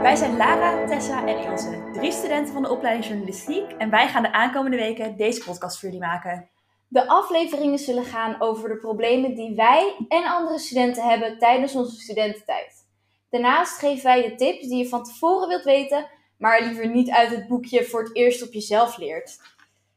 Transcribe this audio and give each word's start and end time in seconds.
Wij 0.00 0.16
zijn 0.16 0.36
Lara, 0.36 0.86
Tessa 0.86 1.26
en 1.26 1.38
Ilse, 1.38 1.90
drie 1.92 2.12
studenten 2.12 2.52
van 2.52 2.62
de 2.62 2.70
opleiding 2.70 3.06
journalistiek 3.06 3.72
en 3.72 3.90
wij 3.90 4.08
gaan 4.08 4.22
de 4.22 4.32
aankomende 4.32 4.76
weken 4.76 5.16
deze 5.16 5.44
podcast 5.44 5.78
voor 5.78 5.88
jullie 5.88 6.06
maken. 6.06 6.50
De 6.88 7.06
afleveringen 7.08 7.78
zullen 7.78 8.04
gaan 8.04 8.40
over 8.40 8.68
de 8.68 8.76
problemen 8.76 9.34
die 9.34 9.54
wij 9.54 10.06
en 10.08 10.24
andere 10.24 10.58
studenten 10.58 11.08
hebben 11.08 11.38
tijdens 11.38 11.74
onze 11.74 12.00
studententijd. 12.00 12.86
Daarnaast 13.30 13.78
geven 13.78 14.04
wij 14.04 14.22
de 14.22 14.34
tips 14.34 14.68
die 14.68 14.76
je 14.76 14.88
van 14.88 15.04
tevoren 15.04 15.48
wilt 15.48 15.64
weten, 15.64 16.06
maar 16.38 16.62
liever 16.62 16.88
niet 16.88 17.10
uit 17.10 17.30
het 17.30 17.48
boekje 17.48 17.84
voor 17.84 18.02
het 18.02 18.16
eerst 18.16 18.42
op 18.42 18.52
jezelf 18.52 18.96
leert. 18.96 19.38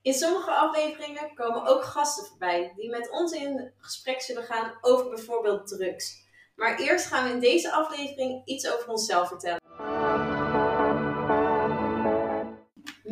In 0.01 0.13
sommige 0.13 0.51
afleveringen 0.51 1.33
komen 1.33 1.65
ook 1.65 1.83
gasten 1.83 2.25
voorbij 2.25 2.73
die 2.75 2.89
met 2.89 3.11
ons 3.11 3.31
in 3.31 3.71
gesprek 3.77 4.21
zullen 4.21 4.43
gaan 4.43 4.77
over 4.81 5.09
bijvoorbeeld 5.09 5.67
drugs. 5.67 6.21
Maar 6.55 6.79
eerst 6.79 7.05
gaan 7.05 7.23
we 7.23 7.29
in 7.29 7.39
deze 7.39 7.71
aflevering 7.71 8.41
iets 8.45 8.73
over 8.73 8.89
onszelf 8.89 9.27
vertellen. 9.27 9.62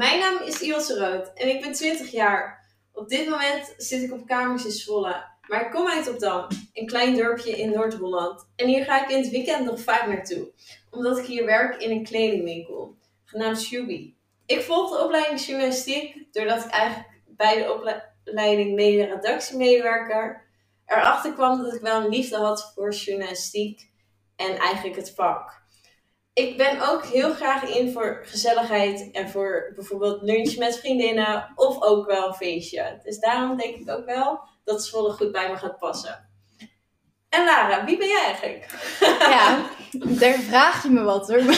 Mijn 0.01 0.19
naam 0.19 0.41
is 0.43 0.61
Ilse 0.61 0.97
Rood 0.97 1.33
en 1.33 1.49
ik 1.49 1.61
ben 1.61 1.71
20 1.71 2.11
jaar. 2.11 2.65
Op 2.93 3.09
dit 3.09 3.29
moment 3.29 3.73
zit 3.77 4.01
ik 4.01 4.11
op 4.11 4.27
kamers 4.27 4.65
in 4.65 4.71
Zwolle. 4.71 5.25
Maar 5.47 5.65
ik 5.65 5.71
kom 5.71 5.87
uit 5.87 6.09
Opdam, 6.09 6.47
een 6.73 6.85
klein 6.85 7.15
dorpje 7.15 7.57
in 7.57 7.71
Noord-Holland. 7.71 8.47
En 8.55 8.67
hier 8.67 8.83
ga 8.83 9.03
ik 9.03 9.09
in 9.09 9.21
het 9.21 9.29
weekend 9.29 9.65
nog 9.65 9.79
vaak 9.79 10.07
naartoe, 10.07 10.51
omdat 10.89 11.17
ik 11.17 11.25
hier 11.25 11.45
werk 11.45 11.81
in 11.81 11.91
een 11.91 12.03
kledingwinkel, 12.03 12.97
genaamd 13.25 13.61
Shubi. 13.61 14.15
Ik 14.45 14.61
volg 14.61 14.89
de 14.91 15.03
opleiding 15.03 15.45
journalistiek 15.45 16.33
doordat 16.33 16.65
ik 16.65 16.71
eigenlijk 16.71 17.21
bij 17.27 17.63
de 17.63 17.73
opleiding 18.23 18.75
mede-redactiemedewerker 18.75 20.45
erachter 20.85 21.33
kwam 21.33 21.63
dat 21.63 21.73
ik 21.73 21.81
wel 21.81 22.01
een 22.01 22.09
liefde 22.09 22.37
had 22.37 22.71
voor 22.75 22.91
journalistiek 22.93 23.89
en 24.35 24.57
eigenlijk 24.57 24.95
het 24.95 25.13
vak. 25.15 25.60
Ik 26.33 26.57
ben 26.57 26.89
ook 26.89 27.05
heel 27.05 27.33
graag 27.33 27.75
in 27.75 27.91
voor 27.91 28.21
gezelligheid 28.23 29.11
en 29.11 29.29
voor 29.29 29.71
bijvoorbeeld 29.75 30.21
lunch 30.21 30.57
met 30.57 30.79
vriendinnen 30.79 31.51
of 31.55 31.81
ook 31.81 32.05
wel 32.05 32.27
een 32.27 32.33
feestje. 32.33 32.99
Dus 33.03 33.19
daarom 33.19 33.57
denk 33.57 33.75
ik 33.75 33.89
ook 33.89 34.05
wel 34.05 34.39
dat 34.63 34.85
Zwolle 34.85 35.11
goed 35.11 35.31
bij 35.31 35.49
me 35.49 35.57
gaat 35.57 35.77
passen. 35.77 36.29
En 37.29 37.45
Lara, 37.45 37.85
wie 37.85 37.97
ben 37.97 38.07
jij 38.07 38.23
eigenlijk? 38.25 38.65
Ja, 39.19 39.69
daar 40.19 40.39
vraag 40.39 40.83
je 40.83 40.89
me 40.89 41.03
wat 41.03 41.27
hoor. 41.27 41.43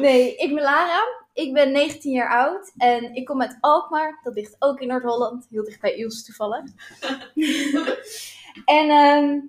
Nee, 0.00 0.36
ik 0.36 0.54
ben 0.54 0.62
Lara. 0.62 1.18
Ik 1.32 1.52
ben 1.52 1.72
19 1.72 2.12
jaar 2.12 2.30
oud 2.30 2.72
en 2.76 3.14
ik 3.14 3.24
kom 3.24 3.42
uit 3.42 3.56
Alkmaar. 3.60 4.20
Dat 4.22 4.34
ligt 4.34 4.56
ook 4.58 4.80
in 4.80 4.88
Noord-Holland, 4.88 5.46
heel 5.50 5.64
dicht 5.64 5.80
bij 5.80 5.96
Iels 5.96 6.24
toevallig. 6.24 6.64
en 8.78 8.90
ehm, 8.90 9.40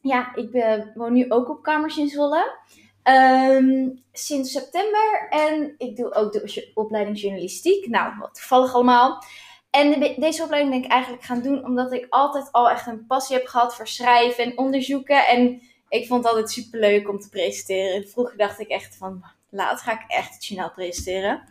ja, 0.00 0.34
ik 0.34 0.50
ben, 0.50 0.92
woon 0.94 1.12
nu 1.12 1.30
ook 1.30 1.48
op 1.48 1.62
kamers 1.62 1.96
in 1.96 2.08
Zwolle. 2.08 2.58
Ehm, 3.04 3.88
sinds 4.12 4.52
september 4.52 5.26
en 5.30 5.74
ik 5.78 5.96
doe 5.96 6.14
ook 6.14 6.32
de 6.32 6.70
opleiding 6.74 7.20
journalistiek. 7.20 7.86
Nou, 7.88 8.12
wat 8.18 8.34
toevallig 8.34 8.74
allemaal. 8.74 9.24
En 9.70 10.00
de- 10.00 10.14
deze 10.18 10.42
opleiding 10.42 10.74
ben 10.74 10.84
ik 10.84 10.90
eigenlijk 10.90 11.22
gaan 11.22 11.42
doen 11.42 11.64
omdat 11.64 11.92
ik 11.92 12.06
altijd 12.10 12.52
al 12.52 12.70
echt 12.70 12.86
een 12.86 13.06
passie 13.06 13.36
heb 13.36 13.46
gehad 13.46 13.74
voor 13.74 13.88
schrijven 13.88 14.44
en 14.44 14.58
onderzoeken. 14.58 15.26
En 15.26 15.62
ik 15.88 16.06
vond 16.06 16.22
het 16.24 16.32
altijd 16.32 16.50
super 16.50 16.80
leuk 16.80 17.08
om 17.08 17.18
te 17.18 17.28
presenteren. 17.28 18.08
Vroeger 18.08 18.36
dacht 18.36 18.60
ik 18.60 18.68
echt 18.68 18.96
van, 18.96 19.24
laat 19.50 19.80
ga 19.80 19.92
ik 19.92 20.04
echt 20.08 20.34
het 20.34 20.46
journaal 20.46 20.70
presenteren. 20.70 21.48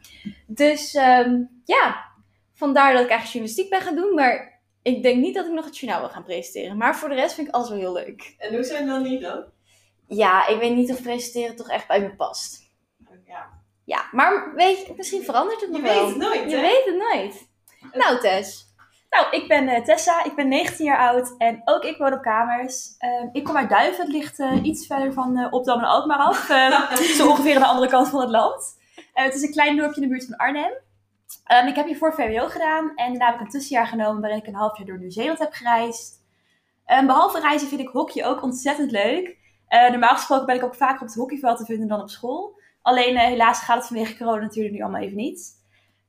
Dus 0.48 0.94
ehm, 0.94 1.42
ja, 1.66 2.06
vandaar 2.54 2.94
dat 2.94 3.04
ik 3.04 3.10
eigenlijk 3.10 3.24
journalistiek 3.32 3.70
ben 3.70 3.82
gaan 3.82 3.96
doen. 3.96 4.14
Maar 4.14 4.62
ik 4.82 5.04
denk 5.04 5.18
niet 5.22 5.36
dat 5.36 5.46
ik 5.46 5.52
nog 5.52 5.66
het 5.66 5.78
journaal 5.78 6.00
wil 6.02 6.10
gaan 6.10 6.24
presenteren. 6.24 6.78
Maar 6.78 6.96
voor 6.96 7.10
de 7.10 7.16
rest 7.16 7.36
vind 7.36 7.48
ik 7.48 7.54
alles 7.54 7.70
wel 7.70 7.78
heel 7.78 7.94
leuk. 7.94 8.36
En 8.38 8.54
hoe 8.54 8.64
zijn 8.64 8.88
dan 8.88 9.04
niet 9.04 9.22
dan? 9.22 9.44
Ja, 10.16 10.48
ik 10.48 10.60
weet 10.60 10.76
niet 10.76 10.92
of 10.92 11.02
presenteren 11.02 11.56
toch 11.56 11.70
echt 11.70 11.88
bij 11.88 12.00
me 12.02 12.16
past. 12.16 12.62
Ja. 13.28 13.50
Ja, 13.86 14.06
maar 14.12 14.54
weet 14.56 14.86
je, 14.86 14.94
misschien 14.98 15.24
verandert 15.24 15.62
het 15.62 15.70
Je 15.76 15.82
nog 15.82 15.82
weet 15.92 15.94
wel. 16.00 16.08
het 16.08 16.18
nooit, 16.18 16.50
Je 16.52 16.56
hè? 16.56 16.62
weet 16.62 16.86
het 16.86 16.96
nooit. 16.98 17.48
Nou, 17.94 18.20
Tess. 18.20 18.72
Nou, 19.10 19.28
ik 19.32 19.48
ben 19.48 19.68
eh, 19.68 19.84
Tessa, 19.84 20.24
ik 20.24 20.36
ben 20.36 20.48
19 20.48 20.86
jaar 20.86 20.98
oud 20.98 21.36
en 21.38 21.62
ook 21.66 21.84
ik 21.84 21.98
woon 21.98 22.14
op 22.14 22.22
kamers. 22.22 22.96
Ehm, 22.98 23.28
ik 23.32 23.44
kom 23.44 23.58
uit 23.58 23.70
Duiven, 23.70 24.04
het 24.04 24.14
ligt 24.14 24.40
eh, 24.40 24.64
iets 24.64 24.86
verder 24.88 25.14
van 25.14 25.38
eh, 25.38 25.48
Opdam 25.54 25.80
en 25.80 25.86
Alkmaar 25.86 26.18
af. 26.18 26.50
eh, 26.50 26.92
zo 27.18 27.30
ongeveer 27.30 27.56
aan 27.56 27.62
de 27.62 27.68
andere 27.68 27.90
kant 27.90 28.10
van 28.10 28.20
het 28.22 28.30
land. 28.30 28.80
Eh, 29.14 29.24
het 29.24 29.34
is 29.36 29.42
een 29.42 29.52
klein 29.52 29.78
dorpje 29.78 29.96
in 29.96 30.08
de 30.08 30.14
buurt 30.14 30.26
van 30.26 30.38
Arnhem. 30.38 30.72
Ehm, 31.44 31.68
ik 31.68 31.76
heb 31.76 31.86
hiervoor 31.86 32.14
VWO 32.14 32.48
gedaan 32.48 32.92
en 32.96 33.10
daarna 33.10 33.26
heb 33.26 33.36
ik 33.36 33.42
een 33.42 33.50
tussenjaar 33.50 33.88
genomen 33.88 34.22
waarin 34.22 34.40
ik 34.40 34.48
een 34.48 34.56
half 34.56 34.78
jaar 34.78 34.88
door 34.88 35.00
Nieuw-Zeeland 35.00 35.40
heb 35.40 35.54
gereisd. 35.54 36.22
Ehm, 36.86 37.06
behalve 37.06 37.40
reizen 37.40 37.68
vind 37.68 37.82
ik 37.82 37.88
hockey 37.88 38.26
ook 38.26 38.42
ontzettend 38.44 38.92
leuk. 38.92 39.38
Eh, 39.74 39.90
normaal 39.90 40.16
gesproken 40.16 40.46
ben 40.46 40.56
ik 40.56 40.64
ook 40.64 40.76
vaker 40.76 41.02
op 41.02 41.08
het 41.08 41.16
hockeyveld 41.16 41.58
te 41.58 41.66
vinden 41.66 41.88
dan 41.88 42.02
op 42.02 42.10
school. 42.10 42.60
Alleen 42.82 43.16
eh, 43.16 43.28
helaas 43.28 43.60
gaat 43.60 43.78
het 43.78 43.88
vanwege 43.88 44.18
corona 44.18 44.42
natuurlijk 44.42 44.76
nu 44.76 44.82
allemaal 44.82 45.02
even 45.02 45.18
niet. 45.18 45.52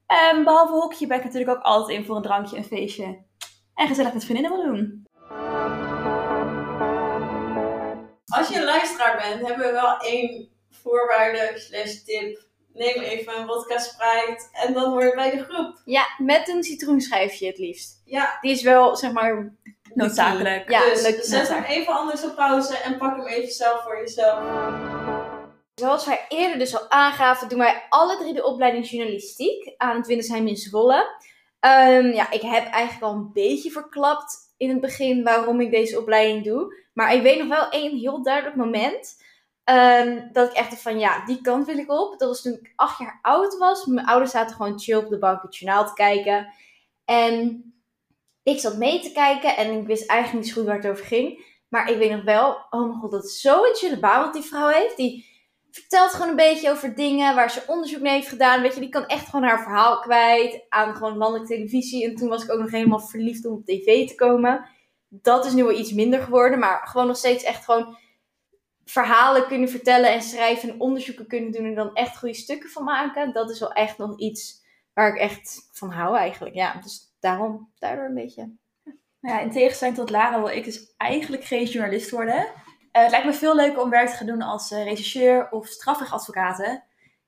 Ehm, 0.06 0.44
behalve 0.44 0.72
hockey 0.72 1.06
ben 1.06 1.18
ik 1.18 1.24
natuurlijk 1.24 1.50
ook 1.50 1.62
altijd 1.62 1.98
in 1.98 2.04
voor 2.04 2.16
een 2.16 2.22
drankje, 2.22 2.56
een 2.56 2.64
feestje. 2.64 3.22
En 3.74 3.88
gezellig 3.88 4.12
met 4.12 4.24
vriendinnen 4.24 4.52
wil 4.56 4.72
doen. 4.72 5.06
Als 8.24 8.48
je 8.48 8.56
een 8.56 8.64
luisteraar 8.64 9.16
bent, 9.16 9.46
hebben 9.46 9.66
we 9.66 9.72
wel 9.72 9.96
één 9.96 10.48
voorwaarde 10.70 11.52
slash 11.54 11.94
tip. 11.94 12.46
Neem 12.72 13.02
even 13.02 13.38
een 13.38 13.46
vodka 13.46 13.78
Sprite 13.78 14.48
en 14.52 14.72
dan 14.72 14.90
hoor 14.90 15.04
je 15.04 15.14
bij 15.14 15.30
de 15.30 15.44
groep. 15.44 15.80
Ja, 15.84 16.06
met 16.18 16.48
een 16.48 16.62
citroenschijfje 16.62 17.46
het 17.46 17.58
liefst. 17.58 18.02
Ja, 18.04 18.38
Die 18.40 18.52
is 18.52 18.62
wel, 18.62 18.96
zeg 18.96 19.12
maar... 19.12 19.52
Noodzakelijk. 19.94 20.70
Ja, 20.70 20.80
dus 20.80 21.20
zet 21.20 21.48
hem 21.48 21.62
even 21.62 21.92
anders 21.92 22.24
op 22.24 22.34
pauze 22.34 22.76
en 22.78 22.98
pak 22.98 23.16
hem 23.16 23.26
even 23.26 23.52
zelf 23.52 23.82
voor 23.82 23.96
jezelf. 24.00 24.38
Zoals 25.74 26.06
wij 26.06 26.24
eerder 26.28 26.58
dus 26.58 26.74
al 26.80 26.90
aangaven, 26.90 27.48
doen 27.48 27.58
wij 27.58 27.82
alle 27.88 28.16
drie 28.18 28.34
de 28.34 28.44
opleiding 28.44 28.88
journalistiek 28.90 29.74
aan 29.76 29.96
het 29.96 30.06
Windersheim 30.06 30.46
in 30.46 30.56
Zwolle. 30.56 31.16
Ehm, 31.60 32.06
ja, 32.06 32.30
ik 32.30 32.40
heb 32.40 32.66
eigenlijk 32.70 33.02
al 33.04 33.12
een 33.12 33.30
beetje 33.32 33.70
verklapt 33.70 34.36
in 34.56 34.68
het 34.68 34.80
begin 34.80 35.22
waarom 35.24 35.60
ik 35.60 35.70
deze 35.70 35.98
opleiding 36.00 36.44
doe. 36.44 36.82
Maar 36.92 37.14
ik 37.14 37.22
weet 37.22 37.38
nog 37.38 37.48
wel 37.48 37.68
één 37.68 37.96
heel 37.98 38.22
duidelijk 38.22 38.56
moment. 38.56 39.22
ehm, 39.64 40.20
dat 40.32 40.50
ik 40.50 40.56
echt 40.56 40.70
dacht 40.70 40.82
van 40.82 40.98
ja, 40.98 41.24
die 41.24 41.40
kant 41.40 41.66
wil 41.66 41.78
ik 41.78 41.90
op. 41.90 42.18
Dat 42.18 42.28
was 42.28 42.42
toen 42.42 42.52
ik 42.52 42.72
acht 42.76 42.98
jaar 42.98 43.18
oud 43.22 43.58
was. 43.58 43.84
Mijn 43.84 44.06
ouders 44.06 44.30
zaten 44.30 44.56
gewoon 44.56 44.78
chill 44.80 44.96
op 44.96 45.08
de 45.08 45.18
bank 45.18 45.42
het 45.42 45.56
journaal 45.56 45.86
te 45.86 45.92
kijken. 45.92 46.52
En 47.04 47.64
ik 48.44 48.60
zat 48.60 48.76
mee 48.76 49.00
te 49.00 49.12
kijken 49.12 49.56
en 49.56 49.80
ik 49.80 49.86
wist 49.86 50.08
eigenlijk 50.08 50.44
niet 50.44 50.54
goed 50.54 50.64
waar 50.64 50.76
het 50.76 50.86
over 50.86 51.04
ging. 51.04 51.52
Maar 51.68 51.90
ik 51.90 51.98
weet 51.98 52.10
nog 52.10 52.24
wel, 52.24 52.66
oh 52.70 52.86
mijn 52.86 53.00
god, 53.00 53.10
dat 53.10 53.24
is 53.24 53.40
zo'n 53.40 53.74
chille 53.74 53.98
baan 53.98 54.24
wat 54.24 54.32
die 54.32 54.42
vrouw 54.42 54.68
heeft. 54.68 54.96
Die 54.96 55.26
vertelt 55.70 56.10
gewoon 56.10 56.28
een 56.28 56.36
beetje 56.36 56.70
over 56.70 56.94
dingen 56.94 57.34
waar 57.34 57.50
ze 57.50 57.62
onderzoek 57.66 58.00
naar 58.00 58.12
heeft 58.12 58.28
gedaan. 58.28 58.62
Weet 58.62 58.74
je, 58.74 58.80
die 58.80 58.88
kan 58.88 59.06
echt 59.06 59.28
gewoon 59.28 59.48
haar 59.48 59.62
verhaal 59.62 60.00
kwijt 60.00 60.64
aan 60.68 60.94
gewoon 60.94 61.16
landelijke 61.16 61.54
televisie. 61.54 62.04
En 62.04 62.14
toen 62.14 62.28
was 62.28 62.44
ik 62.44 62.52
ook 62.52 62.60
nog 62.60 62.70
helemaal 62.70 63.00
verliefd 63.00 63.46
om 63.46 63.54
op 63.54 63.64
tv 63.64 64.08
te 64.08 64.14
komen. 64.14 64.68
Dat 65.08 65.46
is 65.46 65.52
nu 65.52 65.64
wel 65.64 65.78
iets 65.78 65.92
minder 65.92 66.20
geworden, 66.20 66.58
maar 66.58 66.86
gewoon 66.86 67.06
nog 67.06 67.16
steeds 67.16 67.44
echt 67.44 67.64
gewoon 67.64 67.96
verhalen 68.84 69.46
kunnen 69.46 69.68
vertellen 69.68 70.12
en 70.12 70.22
schrijven 70.22 70.68
en 70.68 70.80
onderzoeken 70.80 71.26
kunnen 71.26 71.52
doen 71.52 71.64
en 71.64 71.74
dan 71.74 71.94
echt 71.94 72.18
goede 72.18 72.34
stukken 72.34 72.70
van 72.70 72.84
maken. 72.84 73.32
Dat 73.32 73.50
is 73.50 73.60
wel 73.60 73.72
echt 73.72 73.98
nog 73.98 74.18
iets 74.18 74.62
waar 74.92 75.14
ik 75.14 75.20
echt 75.20 75.68
van 75.72 75.90
hou 75.90 76.16
eigenlijk. 76.16 76.54
Ja, 76.54 76.80
dus 76.82 77.13
daarom, 77.24 77.70
daardoor 77.78 78.04
een 78.04 78.14
beetje. 78.14 78.56
Nou 79.20 79.36
ja, 79.36 79.40
in 79.40 79.50
tegenstelling 79.50 79.96
tot 79.96 80.10
Lara 80.10 80.38
wil 80.38 80.48
ik 80.48 80.64
dus 80.64 80.94
eigenlijk 80.96 81.44
geen 81.44 81.64
journalist 81.64 82.10
worden. 82.10 82.46
Eh, 82.92 83.02
het 83.02 83.10
lijkt 83.10 83.26
me 83.26 83.32
veel 83.32 83.56
leuker 83.56 83.82
om 83.82 83.90
werk 83.90 84.08
te 84.08 84.16
gaan 84.16 84.26
doen 84.26 84.42
als 84.42 84.70
eh, 84.70 84.84
rechercheur 84.84 85.50
of 85.50 85.66
strafrechtadvocaten. 85.66 86.84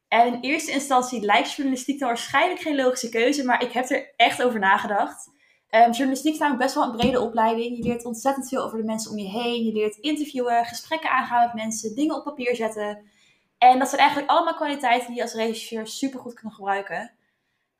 En 0.08 0.26
in 0.26 0.40
eerste 0.40 0.70
instantie 0.70 1.20
lijkt 1.20 1.52
journalistiek 1.52 1.98
dan 1.98 2.08
waarschijnlijk 2.08 2.60
geen 2.60 2.76
logische 2.76 3.08
keuze, 3.08 3.44
maar 3.44 3.62
ik 3.62 3.72
heb 3.72 3.90
er 3.90 4.12
echt 4.16 4.42
over 4.42 4.58
nagedacht. 4.58 5.30
Ehm, 5.68 5.90
journalistiek 5.90 6.32
is 6.32 6.38
namelijk 6.38 6.64
best 6.64 6.74
wel 6.74 6.84
een 6.84 6.96
brede 6.96 7.20
opleiding. 7.20 7.76
Je 7.76 7.82
leert 7.82 8.04
ontzettend 8.04 8.48
veel 8.48 8.62
over 8.62 8.78
de 8.78 8.84
mensen 8.84 9.10
om 9.10 9.18
je 9.18 9.28
heen. 9.28 9.64
Je 9.64 9.72
leert 9.72 9.96
interviewen, 9.96 10.64
gesprekken 10.64 11.10
aangaan 11.10 11.46
met 11.46 11.54
mensen, 11.54 11.94
dingen 11.94 12.16
op 12.16 12.24
papier 12.24 12.56
zetten. 12.56 13.04
En 13.58 13.78
dat 13.78 13.88
zijn 13.88 14.00
eigenlijk 14.00 14.30
allemaal 14.30 14.54
kwaliteiten 14.54 15.06
die 15.06 15.16
je 15.16 15.22
als 15.22 15.34
rechercheur 15.34 15.86
super 15.86 16.20
goed 16.20 16.34
kan 16.34 16.50
gebruiken. 16.50 17.12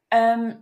Ehm, 0.08 0.52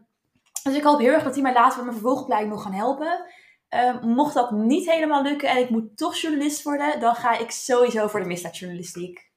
dus 0.65 0.75
ik 0.75 0.83
hoop 0.83 0.99
heel 0.99 1.13
erg 1.13 1.23
dat 1.23 1.35
die 1.35 1.43
mij 1.43 1.53
later 1.53 1.77
met 1.77 1.85
mijn 1.85 1.99
vervolgopleiding 1.99 2.53
nog 2.53 2.63
gaan 2.63 2.73
helpen. 2.73 3.25
Ehm, 3.69 4.07
mocht 4.07 4.35
dat 4.35 4.51
niet 4.51 4.91
helemaal 4.91 5.23
lukken 5.23 5.49
en 5.49 5.57
ik 5.57 5.71
moet 5.71 5.97
toch 5.97 6.17
journalist 6.17 6.63
worden, 6.63 7.01
dan 7.01 7.15
ga 7.15 7.39
ik 7.39 7.51
sowieso 7.51 8.07
voor 8.07 8.21
de 8.21 8.27
misdaadjournalistiek. 8.27 9.33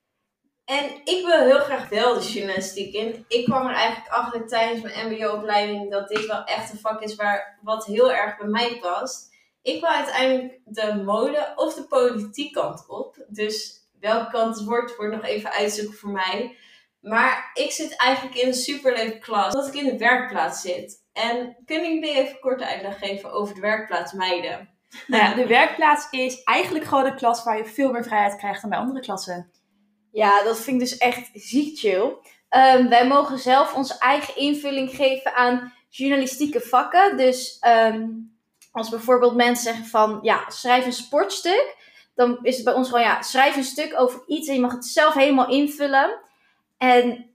En 0.65 0.89
ik 1.03 1.25
wil 1.25 1.39
heel 1.39 1.59
graag 1.59 1.89
wel 1.89 2.13
de 2.13 2.31
journalistiek 2.31 2.93
in. 2.93 3.25
Ik 3.27 3.45
kwam 3.45 3.67
er 3.67 3.75
eigenlijk 3.75 4.13
achter 4.13 4.47
tijdens 4.47 4.81
mijn 4.81 5.07
mbo-opleiding 5.07 5.91
dat 5.91 6.07
dit 6.07 6.25
wel 6.25 6.43
echt 6.43 6.71
een 6.71 6.79
vak 6.79 7.01
is 7.01 7.15
waar, 7.15 7.59
wat 7.61 7.85
heel 7.85 8.11
erg 8.11 8.37
bij 8.37 8.47
mij 8.47 8.79
past. 8.79 9.35
Ik 9.61 9.81
wil 9.81 9.89
uiteindelijk 9.89 10.59
de 10.63 11.01
mode 11.05 11.53
of 11.55 11.73
de 11.73 11.83
politiek 11.83 12.53
kant 12.53 12.85
op. 12.87 13.25
Dus 13.27 13.87
welke 13.99 14.31
kant 14.31 14.55
het 14.55 14.65
wordt, 14.65 14.95
wordt 14.95 15.15
nog 15.15 15.25
even 15.25 15.51
uitzoeken 15.51 15.97
voor 15.97 16.11
mij. 16.11 16.57
Maar 16.99 17.51
ik 17.53 17.71
zit 17.71 17.95
eigenlijk 17.95 18.35
in 18.35 18.47
een 18.47 18.53
superleuke 18.53 19.19
klas, 19.19 19.53
dat 19.53 19.67
ik 19.67 19.73
in 19.73 19.85
de 19.85 19.97
werkplaats 19.97 20.61
zit. 20.61 21.05
En 21.17 21.57
kunnen 21.65 21.93
jullie 21.93 22.15
even 22.15 22.39
kort 22.39 22.61
uitleg 22.61 22.97
geven 22.97 23.31
over 23.31 23.55
de 23.55 23.61
werkplaats 23.61 24.13
meiden? 24.13 24.69
Nou 25.07 25.23
ja, 25.23 25.33
de 25.33 25.47
werkplaats 25.47 26.07
is 26.11 26.43
eigenlijk 26.43 26.85
gewoon 26.85 27.05
een 27.05 27.15
klas 27.15 27.43
waar 27.43 27.57
je 27.57 27.65
veel 27.65 27.91
meer 27.91 28.03
vrijheid 28.03 28.35
krijgt 28.35 28.61
dan 28.61 28.69
bij 28.69 28.79
andere 28.79 28.99
klassen. 28.99 29.51
Ja, 30.11 30.43
dat 30.43 30.59
vind 30.59 30.81
ik 30.81 30.87
dus 30.87 30.97
echt 30.97 31.29
ziek 31.33 31.77
chill. 31.79 32.17
Ehm, 32.49 32.89
wij 32.89 33.07
mogen 33.07 33.39
zelf 33.39 33.73
onze 33.73 33.97
eigen 33.99 34.35
invulling 34.35 34.89
geven 34.89 35.35
aan 35.35 35.73
journalistieke 35.89 36.61
vakken. 36.61 37.17
Dus 37.17 37.57
ehm, 37.59 38.05
als 38.71 38.89
bijvoorbeeld 38.89 39.35
mensen 39.35 39.63
zeggen 39.63 39.85
van, 39.85 40.19
ja, 40.21 40.49
schrijf 40.49 40.85
een 40.85 40.93
sportstuk. 40.93 41.75
Dan 42.15 42.39
is 42.41 42.55
het 42.55 42.65
bij 42.65 42.73
ons 42.73 42.87
gewoon, 42.87 43.03
ja, 43.03 43.21
schrijf 43.21 43.55
een 43.55 43.63
stuk 43.63 43.99
over 43.99 44.23
iets 44.27 44.47
en 44.47 44.53
je 44.53 44.61
mag 44.61 44.71
het 44.71 44.85
zelf 44.85 45.13
helemaal 45.13 45.49
invullen. 45.49 46.19
En 46.77 47.26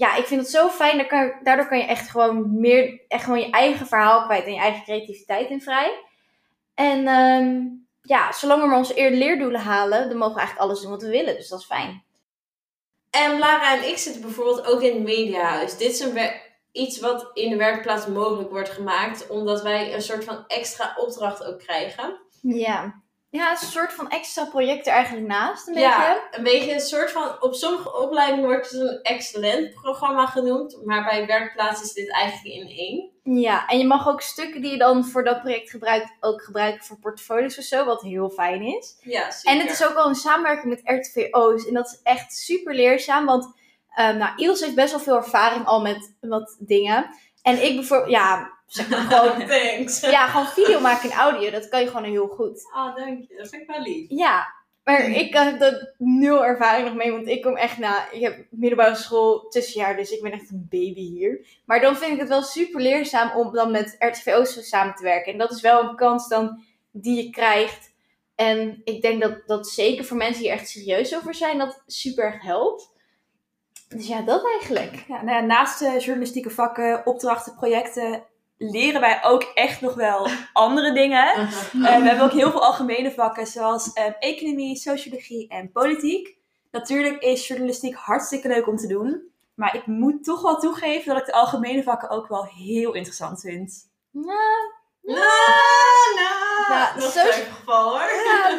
ja, 0.00 0.16
ik 0.16 0.26
vind 0.26 0.40
het 0.40 0.50
zo 0.50 0.68
fijn. 0.68 0.96
Daar 0.96 1.06
kan, 1.06 1.32
daardoor 1.42 1.68
kan 1.68 1.78
je 1.78 1.84
echt 1.84 2.10
gewoon 2.10 2.60
meer, 2.60 3.00
echt 3.08 3.24
gewoon 3.24 3.40
je 3.40 3.50
eigen 3.50 3.86
verhaal 3.86 4.24
kwijt 4.24 4.44
en 4.44 4.52
je 4.52 4.58
eigen 4.58 4.82
creativiteit 4.82 5.50
in 5.50 5.62
vrij. 5.62 6.04
En 6.74 7.06
ehm, 7.06 7.62
ja, 8.02 8.32
zolang 8.32 8.62
we 8.62 8.68
maar 8.68 8.76
onze 8.76 8.98
eer 8.98 9.10
leerdoelen 9.10 9.60
halen, 9.60 10.08
dan 10.08 10.18
mogen 10.18 10.34
we 10.34 10.40
eigenlijk 10.40 10.68
alles 10.68 10.80
doen 10.82 10.90
wat 10.90 11.02
we 11.02 11.08
willen. 11.08 11.34
Dus 11.34 11.48
dat 11.48 11.58
is 11.58 11.66
fijn. 11.66 12.04
En 13.10 13.38
Lara 13.38 13.76
en 13.76 13.88
ik 13.88 13.98
zitten 13.98 14.22
bijvoorbeeld 14.22 14.66
ook 14.66 14.82
in 14.82 14.94
het 14.94 15.02
mediahuis. 15.02 15.76
Dit 15.76 15.90
is 15.90 16.00
een 16.00 16.30
iets 16.72 17.00
wat 17.00 17.30
in 17.34 17.50
de 17.50 17.56
werkplaats 17.56 18.06
mogelijk 18.06 18.50
wordt 18.50 18.70
gemaakt, 18.70 19.28
omdat 19.28 19.62
wij 19.62 19.94
een 19.94 20.02
soort 20.02 20.24
van 20.24 20.44
extra 20.46 20.94
opdracht 20.96 21.44
ook 21.44 21.58
krijgen. 21.58 22.20
Ja. 22.42 23.02
Ja, 23.30 23.50
een 23.50 23.56
soort 23.56 23.92
van 23.92 24.08
extra 24.08 24.44
project 24.44 24.86
er 24.86 24.92
eigenlijk 24.92 25.26
naast, 25.26 25.68
een 25.68 25.74
Ja, 25.74 25.98
beetje. 25.98 26.36
een 26.38 26.42
beetje 26.42 26.72
een 26.72 26.80
soort 26.80 27.10
van, 27.10 27.42
op 27.42 27.54
sommige 27.54 27.96
opleidingen 28.02 28.44
wordt 28.44 28.70
het 28.70 28.80
een 28.80 29.02
excellent 29.02 29.74
programma 29.74 30.26
genoemd, 30.26 30.80
maar 30.84 31.04
bij 31.04 31.26
werkplaats 31.26 31.82
is 31.82 31.92
dit 31.92 32.12
eigenlijk 32.12 32.54
in 32.54 32.68
één. 32.68 33.10
Ja, 33.40 33.66
en 33.66 33.78
je 33.78 33.86
mag 33.86 34.08
ook 34.08 34.20
stukken 34.20 34.60
die 34.62 34.70
je 34.70 34.78
dan 34.78 35.04
voor 35.04 35.24
dat 35.24 35.40
project 35.40 35.70
gebruikt, 35.70 36.16
ook 36.20 36.42
gebruiken 36.42 36.84
voor 36.84 36.98
portfolios 36.98 37.58
of 37.58 37.64
zo, 37.64 37.84
wat 37.84 38.02
heel 38.02 38.30
fijn 38.30 38.62
is. 38.62 38.96
Ja, 39.00 39.30
zeker. 39.30 39.60
En 39.60 39.66
het 39.66 39.70
is 39.80 39.86
ook 39.86 39.94
al 39.94 40.08
een 40.08 40.14
samenwerking 40.14 40.68
met 40.68 40.80
RTVO's. 40.84 41.66
En 41.66 41.74
dat 41.74 41.86
is 41.86 42.00
echt 42.02 42.32
super 42.36 42.74
leerzaam. 42.74 43.26
Want 43.26 43.44
um, 43.98 44.16
nou, 44.16 44.32
Iels 44.36 44.60
heeft 44.60 44.74
best 44.74 44.90
wel 44.90 45.00
veel 45.00 45.16
ervaring 45.16 45.66
al 45.66 45.80
met 45.80 46.14
wat 46.20 46.56
dingen. 46.58 47.06
En 47.42 47.64
ik 47.64 47.74
bijvoorbeeld, 47.74 48.10
ja, 48.10 48.58
zeg 48.70 48.88
maar 48.88 48.98
gewoon, 49.00 49.46
Thanks. 49.48 50.00
ja, 50.00 50.26
gewoon 50.26 50.46
video 50.46 50.80
maken 50.80 51.10
en 51.10 51.16
audio. 51.16 51.50
Dat 51.50 51.68
kan 51.68 51.80
je 51.80 51.86
gewoon 51.86 52.04
heel 52.04 52.26
goed. 52.26 52.68
Ah, 52.72 52.96
dank 52.96 53.28
je. 53.28 53.36
Dat 53.36 53.48
vind 53.48 53.62
ik 53.62 53.68
wel 53.68 53.82
lief. 53.82 54.06
Ja, 54.08 54.54
maar 54.84 55.08
ik 55.08 55.34
heb 55.34 55.62
er 55.62 55.94
nul 55.98 56.44
ervaring 56.44 56.86
nog 56.86 56.96
mee. 56.96 57.12
Want 57.12 57.26
ik 57.26 57.42
kom 57.42 57.56
echt 57.56 57.78
na, 57.78 58.10
ik 58.10 58.20
heb 58.20 58.46
middelbare 58.50 58.94
school 58.94 59.48
tussenjaar. 59.48 59.96
Dus 59.96 60.10
ik 60.10 60.22
ben 60.22 60.32
echt 60.32 60.50
een 60.50 60.66
baby 60.70 61.00
hier. 61.00 61.46
Maar 61.64 61.80
dan 61.80 61.96
vind 61.96 62.12
ik 62.12 62.18
het 62.18 62.28
wel 62.28 62.42
super 62.42 62.80
leerzaam 62.80 63.30
om 63.36 63.52
dan 63.52 63.70
met 63.70 63.96
RTVO's 63.98 64.68
samen 64.68 64.94
te 64.94 65.02
werken. 65.02 65.32
En 65.32 65.38
dat 65.38 65.50
is 65.50 65.60
wel 65.60 65.82
een 65.82 65.96
kans 65.96 66.28
dan 66.28 66.62
die 66.90 67.24
je 67.24 67.30
krijgt. 67.30 67.92
En 68.34 68.80
ik 68.84 69.02
denk 69.02 69.22
dat 69.22 69.46
dat 69.46 69.68
zeker 69.68 70.04
voor 70.04 70.16
mensen 70.16 70.42
die 70.42 70.50
er 70.50 70.58
echt 70.58 70.68
serieus 70.68 71.16
over 71.16 71.34
zijn, 71.34 71.58
dat 71.58 71.82
super 71.86 72.24
erg 72.24 72.42
helpt. 72.42 72.90
Dus 73.88 74.06
ja, 74.06 74.22
dat 74.22 74.44
eigenlijk. 74.44 75.04
Ja, 75.08 75.22
nou 75.22 75.36
ja, 75.36 75.40
naast 75.40 75.78
de 75.78 75.98
journalistieke 75.98 76.50
vakken, 76.50 77.06
opdrachten, 77.06 77.54
projecten, 77.54 78.22
leren 78.62 79.00
wij 79.00 79.24
ook 79.24 79.42
echt 79.42 79.80
nog 79.80 79.94
wel 79.94 80.28
andere 80.52 80.92
dingen. 80.92 81.28
Eh, 81.80 81.96
we 81.96 82.06
hebben 82.06 82.24
ook 82.24 82.32
heel 82.32 82.50
veel 82.50 82.64
algemene 82.64 83.10
vakken, 83.10 83.46
zoals 83.46 83.92
eh, 83.92 84.04
economie, 84.18 84.76
sociologie 84.76 85.48
en 85.48 85.72
politiek. 85.72 86.38
Natuurlijk 86.70 87.22
is 87.22 87.46
journalistiek 87.46 87.94
hartstikke 87.94 88.48
leuk 88.48 88.66
om 88.66 88.76
te 88.76 88.86
doen. 88.86 89.32
Maar 89.54 89.74
ik 89.74 89.86
moet 89.86 90.24
toch 90.24 90.42
wel 90.42 90.58
toegeven 90.58 91.08
dat 91.08 91.20
ik 91.20 91.26
de 91.26 91.32
algemene 91.32 91.82
vakken 91.82 92.10
ook 92.10 92.28
wel 92.28 92.44
heel 92.44 92.94
interessant 92.94 93.40
vind. 93.40 93.90
Ja, 94.10 94.70
Nou, 95.02 95.18
nou. 96.14 96.72
Ja, 96.72 96.92
dat 96.94 97.02
is 97.04 97.14
een 97.14 97.32
geval 97.32 97.90
hoor. 97.90 98.10
ja 98.24 98.58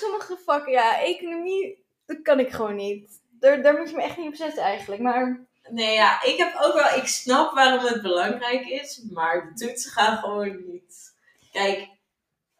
sommige 0.00 0.38
vakken, 0.44 0.72
ja, 0.72 1.00
economie, 1.00 1.84
dat 2.06 2.22
kan 2.22 2.40
ik 2.40 2.50
gewoon 2.50 2.76
niet. 2.76 3.20
Daar, 3.30 3.62
daar 3.62 3.78
moet 3.78 3.90
je 3.90 3.96
me 3.96 4.02
echt 4.02 4.16
niet 4.16 4.28
op 4.28 4.34
zetten 4.34 4.62
eigenlijk. 4.62 5.02
Maar 5.02 5.46
Nee, 5.70 5.94
ja, 5.94 6.22
ik 6.22 6.36
heb 6.36 6.54
ook 6.60 6.74
wel, 6.74 6.98
ik 6.98 7.06
snap 7.06 7.54
waarom 7.54 7.84
het 7.84 8.02
belangrijk 8.02 8.66
is, 8.66 9.02
maar 9.10 9.48
de 9.54 9.66
toetsen 9.66 9.90
gaan 9.90 10.18
gewoon 10.18 10.64
niet. 10.66 11.14
Kijk, 11.52 11.88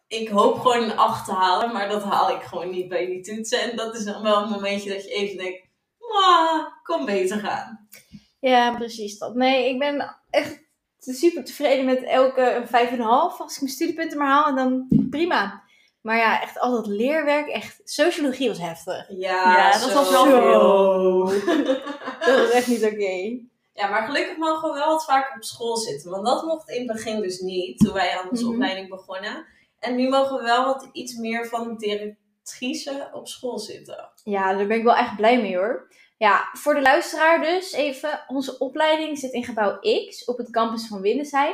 ik 0.07 0.29
hoop 0.29 0.59
gewoon 0.59 0.83
een 0.83 0.97
8 0.97 1.25
te 1.25 1.31
halen, 1.31 1.73
maar 1.73 1.89
dat 1.89 2.03
haal 2.03 2.29
ik 2.29 2.41
gewoon 2.41 2.69
niet 2.69 2.89
bij 2.89 3.05
die 3.05 3.23
toetsen. 3.23 3.61
En 3.61 3.75
dat 3.75 3.95
is 3.95 4.03
dan 4.03 4.21
wel 4.23 4.41
een 4.43 4.49
momentje 4.49 4.93
dat 4.93 5.03
je 5.03 5.09
even 5.09 5.37
denkt, 5.37 5.67
"Mwah, 5.99 6.67
kon 6.83 7.05
beter 7.05 7.39
gaan. 7.39 7.87
Ja, 8.39 8.75
precies 8.75 9.17
dat. 9.17 9.35
Nee, 9.35 9.69
ik 9.69 9.79
ben 9.79 10.17
echt 10.29 10.61
super 10.99 11.43
tevreden 11.43 11.85
met 11.85 12.03
elke 12.03 12.41
een 12.41 12.67
5,5 12.67 13.39
als 13.39 13.55
ik 13.55 13.61
mijn 13.61 13.73
studiepunten 13.73 14.17
maar 14.17 14.27
haal. 14.27 14.47
En 14.47 14.55
dan 14.55 14.87
prima. 15.09 15.63
Maar 16.03 16.17
ja, 16.17 16.41
echt 16.41 16.59
al 16.59 16.71
dat 16.71 16.87
leerwerk, 16.87 17.47
echt 17.47 17.81
sociologie 17.83 18.47
was 18.47 18.59
heftig. 18.59 19.05
Ja, 19.09 19.55
Ja, 19.57 19.71
dat 19.71 19.89
zo. 19.89 19.93
was 19.95 20.09
wel 20.09 20.25
veel. 20.25 21.25
Dat 22.25 22.39
was 22.39 22.49
echt 22.49 22.67
niet 22.67 22.83
oké. 22.85 23.39
Ja, 23.73 23.87
maar 23.89 24.03
gelukkig 24.05 24.37
mogen 24.37 24.69
we 24.73 24.79
wel 24.79 24.87
wat 24.87 25.05
vaker 25.05 25.35
op 25.35 25.43
school 25.43 25.77
zitten. 25.77 26.11
Want 26.11 26.25
dat 26.25 26.43
mocht 26.43 26.69
in 26.69 26.77
het 26.77 26.87
begin 26.97 27.21
dus 27.21 27.39
niet, 27.39 27.77
toen 27.79 27.93
wij 27.93 28.17
aan 28.17 28.29
onze 28.29 28.43
Mhm. 28.43 28.53
opleiding 28.53 28.89
begonnen. 28.89 29.45
En 29.79 29.95
nu 29.95 30.09
mogen 30.09 30.37
we 30.37 30.43
wel 30.43 30.65
wat 30.65 30.89
iets 30.91 31.15
meer 31.15 31.47
van 31.47 31.77
directrice 31.77 33.09
op 33.13 33.27
school 33.27 33.59
zitten. 33.59 34.09
Ja, 34.23 34.53
daar 34.53 34.67
ben 34.67 34.77
ik 34.77 34.83
wel 34.83 34.95
echt 34.95 35.15
blij 35.15 35.41
mee 35.41 35.55
hoor. 35.57 35.87
Ja, 36.17 36.49
voor 36.53 36.73
de 36.75 36.81
luisteraar 36.81 37.41
dus 37.41 37.71
even. 37.71 38.23
Onze 38.27 38.57
opleiding 38.57 39.17
zit 39.17 39.31
in 39.31 39.43
gebouw 39.43 39.79
X 40.09 40.25
op 40.25 40.37
het 40.37 40.49
campus 40.49 40.87
van 40.87 41.01
Windesheim. 41.01 41.53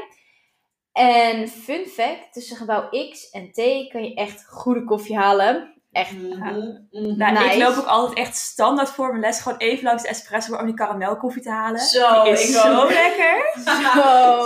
En 0.93 1.47
fun 1.47 1.85
fact, 1.85 2.33
tussen 2.33 2.57
gebouw 2.57 2.89
X 3.09 3.29
en 3.29 3.51
T 3.51 3.55
kan 3.91 4.03
je 4.03 4.13
echt 4.15 4.45
goede 4.47 4.83
koffie 4.83 5.17
halen. 5.17 5.73
Echt. 5.91 6.11
Mhm, 6.11 6.27
Ja. 6.27 6.51
mhm. 6.91 7.17
Nou, 7.17 7.33
Nice. 7.33 7.45
Ik 7.55 7.61
loop 7.61 7.77
ook 7.77 7.85
altijd 7.85 8.17
echt 8.17 8.35
standaard 8.35 8.89
voor 8.89 9.07
mijn 9.09 9.19
les 9.21 9.39
gewoon 9.41 9.57
even 9.57 9.83
langs 9.83 10.03
de 10.03 10.09
espresso 10.09 10.55
om 10.55 10.65
die 10.65 10.75
karamelkoffie 10.75 11.41
te 11.41 11.49
halen. 11.49 11.79
Zo, 11.79 12.23
Die 12.23 12.31
is 12.33 12.49
ik 12.49 12.55
zo 12.55 12.81
ook. 12.81 12.89
lekker. 12.89 13.51
Zo. 13.95 14.01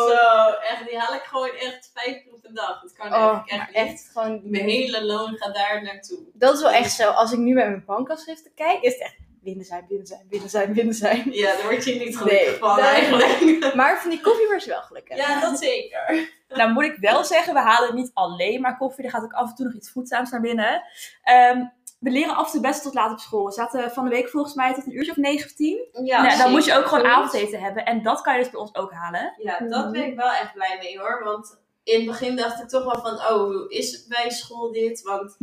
Zo, 0.07 0.49
echt, 0.69 0.83
die 0.89 0.97
haal 0.97 1.15
ik 1.15 1.21
gewoon 1.23 1.49
echt 1.49 1.91
vijf 1.93 2.23
keer 2.23 2.33
op 2.33 2.39
een 2.45 2.53
dag. 2.53 2.81
Dat 2.81 2.93
kan 2.93 3.13
Oh, 3.13 3.41
echt, 3.45 3.71
echt 3.71 4.09
gewoon. 4.13 4.41
Mijn 4.43 4.63
hele 4.69 5.05
loon 5.05 5.37
gaat 5.37 5.55
daar 5.55 5.83
naartoe. 5.83 6.17
Dat 6.33 6.53
is 6.55 6.61
wel 6.61 6.71
echt 6.71 6.91
zo. 6.91 7.09
Als 7.09 7.31
ik 7.31 7.39
nu 7.39 7.53
bij 7.53 7.67
mijn 7.69 7.83
bankafschriften 7.85 8.51
kijk, 8.55 8.81
is 8.81 8.93
het 8.93 9.01
echt 9.01 9.15
binnen 9.43 9.65
zijn, 9.65 9.85
binnen 9.87 10.07
zijn, 10.07 10.25
binnen 10.29 10.49
zijn, 10.49 10.73
binnen 10.73 10.93
zijn. 10.93 11.31
Ja, 11.31 11.55
daar 11.55 11.63
word 11.63 11.85
je 11.85 11.93
niet 11.93 12.17
gelukkig 12.17 12.49
Nee, 12.49 12.57
van 12.57 12.79
eigenlijk. 12.79 13.75
Maar 13.75 14.01
van 14.01 14.09
die 14.09 14.21
koffie 14.21 14.59
je 14.59 14.69
wel 14.69 14.81
gelukkig. 14.81 15.17
Ja, 15.17 15.39
dat 15.39 15.59
zeker. 15.59 16.31
Nou 16.47 16.71
moet 16.71 16.83
ik 16.83 16.97
wel 16.99 17.23
zeggen, 17.23 17.53
we 17.53 17.59
halen 17.59 17.95
niet 17.95 18.11
alleen 18.13 18.61
maar 18.61 18.77
koffie. 18.77 19.03
Er 19.03 19.09
gaat 19.09 19.23
ook 19.23 19.33
af 19.33 19.49
en 19.49 19.55
toe 19.55 19.65
nog 19.65 19.75
iets 19.75 19.91
voedzaams 19.91 20.31
naar 20.31 20.41
binnen. 20.41 20.83
Ehm, 21.23 21.63
we 21.99 22.09
leren 22.09 22.35
af 22.35 22.45
en 22.45 22.51
toe 22.51 22.61
best 22.61 22.83
tot 22.83 22.93
laat 22.93 23.11
op 23.11 23.19
school. 23.19 23.45
We 23.45 23.51
zaten 23.51 23.91
van 23.91 24.03
de 24.03 24.09
week 24.09 24.29
volgens 24.29 24.53
mij 24.53 24.73
tot 24.73 24.85
een 24.85 24.95
uurtje 24.95 25.11
of 25.11 25.17
negen 25.17 25.45
of 25.45 25.53
tien. 25.53 25.87
Ja, 26.03 26.21
nou, 26.21 26.37
dan 26.37 26.51
moet 26.51 26.65
je 26.65 26.77
ook 26.77 26.85
gewoon 26.85 27.05
avondeten 27.05 27.59
hebben. 27.59 27.85
En 27.85 28.03
dat 28.03 28.21
kan 28.21 28.33
je 28.33 28.39
dus 28.39 28.51
bij 28.51 28.59
ons 28.59 28.75
ook 28.75 28.91
halen. 28.91 29.33
Ja, 29.37 29.59
dat 29.59 29.91
ben 29.91 30.05
ik 30.05 30.15
wel 30.15 30.31
echt 30.31 30.53
blij 30.53 30.77
mee 30.81 30.99
hoor. 30.99 31.23
Want 31.23 31.61
in 31.83 31.95
het 31.95 32.05
begin 32.05 32.35
dacht 32.35 32.61
ik 32.61 32.69
toch 32.69 32.83
wel 32.83 33.01
van, 33.01 33.13
oh, 33.13 33.43
hoe 33.43 33.69
is 33.69 33.91
het 33.91 34.05
bij 34.07 34.29
school 34.29 34.71
dit? 34.71 35.01
Want 35.01 35.37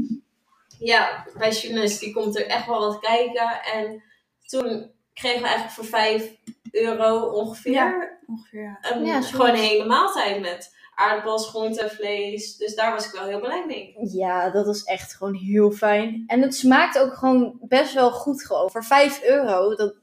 ja, 0.81 1.27
bij 1.39 1.51
journalistiek 1.51 2.15
komt 2.15 2.39
er 2.39 2.47
echt 2.47 2.67
wel 2.67 2.81
wat 2.81 2.99
kijken. 2.99 3.63
En 3.63 4.03
toen 4.47 4.93
kregen 5.13 5.41
we 5.41 5.47
eigenlijk 5.47 5.75
voor 5.75 5.85
5 5.85 6.37
euro 6.71 7.19
ongeveer 7.19 7.73
Ja. 7.73 8.19
Ongeveer, 8.27 8.63
ja. 8.63 8.79
een, 8.81 9.05
Ja, 9.05 9.21
gewoon 9.21 9.49
een 9.49 9.55
hele 9.55 9.85
maaltijd 9.87 10.41
met 10.41 10.75
aardappels, 10.95 11.49
groenten, 11.49 11.91
vlees. 11.91 12.57
Dus 12.57 12.75
daar 12.75 12.93
was 12.93 13.07
ik 13.07 13.13
wel 13.13 13.27
heel 13.27 13.41
blij 13.41 13.65
mee. 13.67 13.97
Ja, 14.13 14.51
dat 14.51 14.67
is 14.67 14.85
echt 14.85 15.15
gewoon 15.15 15.35
heel 15.35 15.71
fijn. 15.71 16.25
En 16.27 16.43
het 16.43 16.55
smaakt 16.55 16.99
ook 16.99 17.15
gewoon 17.15 17.59
best 17.61 17.95
wel 17.95 18.11
goed 18.11 18.47
gewoon. 18.47 18.71
Voor 18.71 18.85
5 18.85 19.23
euro, 19.23 19.75
dat 19.75 19.95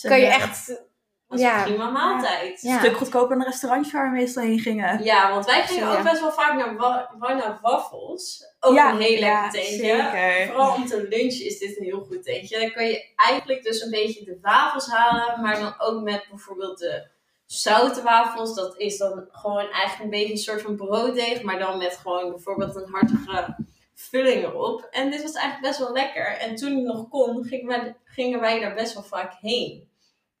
kan 0.00 0.20
je 0.20 0.26
echt... 0.26 0.84
Dat 1.28 1.38
was 1.40 1.48
Ja. 1.48 1.58
een 1.58 1.64
prima 1.64 1.90
maaltijd. 1.90 2.60
Ja. 2.60 2.72
Een 2.72 2.78
stuk 2.78 2.96
goedkoper 2.96 3.28
dan 3.28 3.38
een 3.40 3.50
restaurantje 3.50 3.92
waar 3.92 4.10
we 4.10 4.16
meestal 4.16 4.42
heen 4.42 4.58
gingen. 4.58 5.04
Ja, 5.04 5.30
want 5.30 5.46
wij 5.46 5.62
gingen 5.66 5.88
ook 5.98 6.02
best 6.02 6.20
wel 6.20 6.32
vaak 6.32 6.54
naar 6.56 6.76
Wa- 6.76 7.14
Warna 7.18 7.58
Waffles. 7.62 8.54
Ook 8.60 8.74
Ja, 8.74 8.90
een 8.92 8.98
heel 9.00 9.18
lekker 9.20 9.50
tentje. 9.50 9.76
zeker. 9.76 10.46
Vooral 10.46 10.74
om 10.74 10.86
te 10.86 11.06
lunchen 11.08 11.44
is 11.46 11.58
dit 11.58 11.78
een 11.78 11.84
heel 11.84 12.00
goed 12.04 12.22
tentje. 12.24 12.60
Dan 12.60 12.72
kan 12.72 12.84
je 12.86 13.12
eigenlijk 13.16 13.62
dus 13.62 13.82
een 13.82 13.90
beetje 13.90 14.24
de 14.24 14.38
wafels 14.42 14.86
halen, 14.88 15.40
maar 15.42 15.58
dan 15.60 15.74
ook 15.78 16.02
met 16.02 16.26
bijvoorbeeld 16.30 16.78
de 16.78 17.06
zoute 17.46 18.02
wafels. 18.02 18.54
Dat 18.54 18.76
is 18.78 18.96
dan 18.96 19.28
gewoon 19.30 19.70
eigenlijk 19.70 20.02
een 20.02 20.10
beetje 20.20 20.32
een 20.32 20.38
soort 20.38 20.62
van 20.62 20.76
brooddeeg, 20.76 21.42
maar 21.42 21.58
dan 21.58 21.78
met 21.78 21.96
gewoon 22.02 22.30
bijvoorbeeld 22.30 22.76
een 22.76 22.88
hartige 22.92 23.56
vulling 23.94 24.44
erop. 24.44 24.86
En 24.90 25.10
dit 25.10 25.22
was 25.22 25.32
eigenlijk 25.32 25.66
best 25.66 25.78
wel 25.78 25.92
lekker. 25.92 26.26
En 26.38 26.54
toen 26.54 26.74
het 26.74 26.84
nog 26.84 27.08
kon, 27.08 27.44
gingen 27.44 27.66
wij, 27.66 27.96
gingen 28.04 28.40
wij 28.40 28.60
daar 28.60 28.74
best 28.74 28.94
wel 28.94 29.02
vaak 29.02 29.32
heen. 29.40 29.88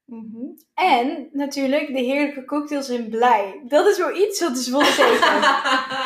Mhm. 0.06 0.44
En 0.74 1.28
natuurlijk 1.32 1.86
de 1.86 2.00
heerlijke 2.00 2.44
cocktails 2.44 2.88
in 2.88 3.08
Blij. 3.08 3.60
Dat 3.68 3.86
is 3.86 3.98
wel 3.98 4.16
iets 4.16 4.40
wat 4.40 4.54
de 4.54 4.60
Zwolle 4.60 4.84
tegen. 4.94 5.42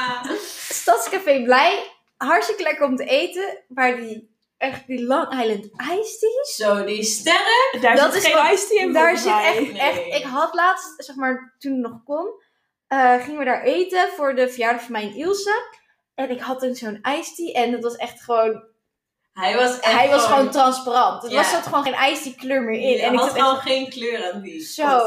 Stadscafé 0.80 1.42
Blij, 1.42 1.86
hartstikke 2.16 2.62
lekker 2.62 2.86
om 2.86 2.96
te 2.96 3.04
eten. 3.04 3.58
Maar 3.68 3.96
die, 3.96 4.34
echt 4.58 4.86
die 4.86 5.04
Long 5.04 5.30
Island 5.42 5.64
Iced 5.64 6.18
Tea, 6.20 6.44
Zo, 6.68 6.84
die 6.84 7.02
sterren. 7.02 7.80
Daar 7.80 7.96
Dat 7.96 8.12
zit 8.12 8.22
is 8.22 8.28
geen 8.28 8.42
wel- 8.42 8.52
iced 8.52 8.68
tea 8.68 8.82
in 8.82 8.92
daar 8.92 9.16
zit 9.16 9.32
echt, 9.32 9.60
Nee. 9.60 9.78
echt... 9.80 10.06
Ik 10.20 10.24
had 10.24 10.54
laatst, 10.54 11.04
zeg 11.04 11.16
maar, 11.16 11.54
toen 11.58 11.72
het 11.72 11.80
nog 11.82 12.02
kon, 12.04 12.26
eh, 12.86 13.14
gingen 13.22 13.38
we 13.38 13.44
daar 13.44 13.62
eten 13.62 14.08
voor 14.16 14.34
de 14.34 14.48
verjaardag 14.48 14.82
van 14.82 14.92
mij 14.92 15.02
en 15.02 15.14
Ilse. 15.14 15.62
En 16.14 16.30
ik 16.30 16.40
had 16.40 16.60
toen 16.60 16.74
zo'n 16.74 17.00
iced 17.18 17.36
tea 17.36 17.52
en 17.62 17.70
dat 17.70 17.82
was 17.82 17.96
echt 17.96 18.20
gewoon... 18.22 18.68
Hij 19.40 19.56
was 19.56 19.80
echt 19.80 19.94
Hij 19.94 20.08
was 20.08 20.24
gewoon 20.24 20.50
transparant. 20.50 21.24
Er 21.24 21.30
Ja. 21.30 21.36
was 21.36 21.50
zat 21.50 21.62
gewoon 21.62 21.82
geen 21.82 21.92
ijs 21.94 22.22
die 22.22 22.34
kleur 22.34 22.62
meer 22.62 22.80
in. 22.80 22.98
En 22.98 23.12
ik 23.12 23.18
had 23.18 23.28
zat 23.28 23.36
echt- 23.36 23.44
gewoon 23.46 23.60
geen 23.60 23.88
kleur 23.90 24.32
aan 24.32 24.40
die 24.40 24.60
Zo. 24.60 24.98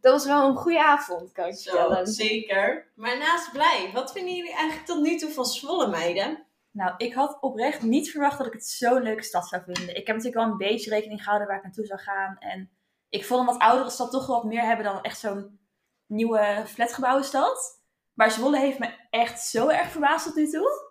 dat 0.00 0.12
was 0.12 0.26
wel 0.26 0.48
een 0.48 0.56
goede 0.56 0.84
avond, 0.84 1.32
kan 1.32 1.46
ik 1.46 1.52
je 1.54 1.60
Zo, 1.60 1.70
vertellen. 1.70 2.06
zeker. 2.06 2.92
Maar 2.94 3.18
naast 3.18 3.52
blij, 3.52 3.90
wat 3.94 4.12
vinden 4.12 4.34
jullie 4.34 4.52
eigenlijk 4.54 4.86
tot 4.86 5.00
nu 5.02 5.16
toe 5.16 5.30
van 5.30 5.44
Zwolle, 5.44 5.86
meiden? 5.86 6.46
Nou, 6.70 6.94
ik 6.96 7.14
had 7.14 7.38
oprecht 7.40 7.82
niet 7.82 8.10
verwacht 8.10 8.38
dat 8.38 8.46
ik 8.46 8.52
het 8.52 8.66
zo'n 8.66 9.02
leuke 9.02 9.22
stad 9.22 9.48
zou 9.48 9.62
vinden. 9.64 9.88
Ik 9.96 10.06
heb 10.06 10.16
natuurlijk 10.16 10.44
wel 10.44 10.52
een 10.52 10.56
beetje 10.56 10.90
rekening 10.90 11.22
gehouden 11.22 11.48
waar 11.48 11.56
ik 11.56 11.62
naartoe 11.62 11.86
zou 11.86 12.00
gaan. 12.00 12.36
En 12.38 12.70
ik 13.08 13.24
vond 13.24 13.40
een 13.40 13.46
wat 13.46 13.58
oudere 13.62 13.90
stad 13.90 14.10
toch 14.10 14.26
wel 14.26 14.36
wat 14.36 14.44
meer 14.44 14.62
hebben 14.64 14.84
dan 14.84 15.02
echt 15.02 15.18
zo'n 15.18 15.60
nieuwe 16.06 16.62
flatgebouwenstad. 16.66 17.80
Maar 18.14 18.30
Zwolle 18.30 18.58
heeft 18.58 18.78
me 18.78 18.90
echt 19.10 19.40
zo 19.40 19.68
erg 19.68 19.88
verbaasd 19.90 20.24
tot 20.26 20.34
nu 20.34 20.48
toe. 20.50 20.90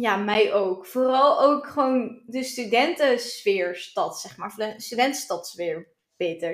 Ja, 0.00 0.16
mij 0.16 0.52
ook. 0.52 0.86
Vooral 0.86 1.40
ook 1.40 1.66
gewoon 1.66 2.22
de 2.26 2.42
studentensfeerstad, 2.42 4.20
zeg 4.20 4.36
maar. 4.36 4.54
De 4.56 4.74
studentenstadsfeer, 4.76 5.88
beter. 6.16 6.52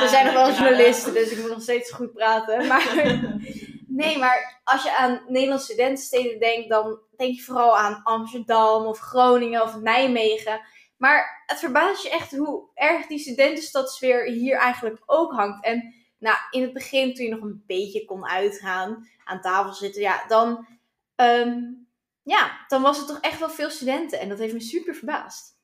We 0.00 0.06
zijn 0.10 0.24
nog 0.24 0.34
wel 0.34 0.52
journalisten, 0.52 1.14
dus 1.14 1.30
ik 1.30 1.38
moet 1.38 1.50
nog 1.50 1.62
steeds 1.62 1.90
goed 1.90 2.12
praten. 2.12 2.66
Maar 2.66 3.04
nee, 4.00 4.18
maar 4.18 4.60
als 4.64 4.82
je 4.82 4.96
aan 4.96 5.22
Nederlandse 5.28 5.72
studentensteden 5.72 6.40
denkt, 6.40 6.68
dan 6.68 7.00
denk 7.16 7.34
je 7.34 7.42
vooral 7.42 7.76
aan 7.76 8.00
Amsterdam 8.02 8.86
of 8.86 8.98
Groningen 8.98 9.62
of 9.62 9.80
Nijmegen. 9.80 10.60
Maar 10.96 11.44
het 11.46 11.58
verbaast 11.58 12.02
je 12.02 12.10
echt 12.10 12.36
hoe 12.36 12.68
erg 12.74 13.06
die 13.06 13.18
studentenstadsfeer 13.18 14.24
hier 14.24 14.56
eigenlijk 14.56 15.02
ook 15.06 15.32
hangt. 15.32 15.64
En 15.64 15.94
nou, 16.18 16.36
in 16.50 16.62
het 16.62 16.72
begin, 16.72 17.14
toen 17.14 17.24
je 17.24 17.30
nog 17.30 17.42
een 17.42 17.64
beetje 17.66 18.04
kon 18.04 18.26
uitgaan, 18.26 19.08
aan 19.24 19.40
tafel 19.40 19.72
zitten, 19.72 20.02
ja, 20.02 20.24
dan, 20.28 20.66
ehm, 21.14 21.58
ja, 22.28 22.64
dan 22.68 22.82
was 22.82 22.98
het 22.98 23.06
toch 23.06 23.20
echt 23.20 23.38
wel 23.38 23.50
veel 23.50 23.70
studenten. 23.70 24.20
En 24.20 24.28
dat 24.28 24.38
heeft 24.38 24.52
me 24.52 24.60
super 24.60 24.94
verbaasd. 24.94 25.56